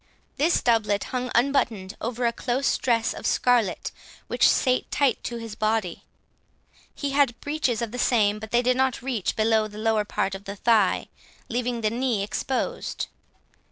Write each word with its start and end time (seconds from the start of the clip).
This 0.37 0.63
doublet 0.63 1.03
hung 1.13 1.29
unbuttoned 1.35 1.95
over 2.01 2.25
a 2.25 2.33
close 2.33 2.75
dress 2.79 3.13
of 3.13 3.27
scarlet 3.27 3.91
which 4.25 4.49
sat 4.49 4.89
tight 4.89 5.23
to 5.25 5.37
his 5.37 5.53
body; 5.53 6.05
he 6.95 7.11
had 7.11 7.39
breeches 7.39 7.83
of 7.83 7.91
the 7.91 7.99
same, 7.99 8.39
but 8.39 8.49
they 8.49 8.63
did 8.63 8.77
not 8.77 9.03
reach 9.03 9.35
below 9.35 9.67
the 9.67 9.77
lower 9.77 10.03
part 10.03 10.33
of 10.33 10.45
the 10.45 10.55
thigh, 10.55 11.07
leaving 11.49 11.81
the 11.81 11.91
knee 11.91 12.23
exposed. 12.23 13.09